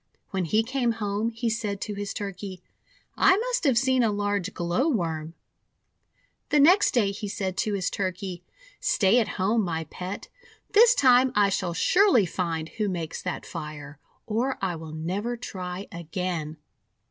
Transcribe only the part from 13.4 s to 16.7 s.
fire, or I will never try again!'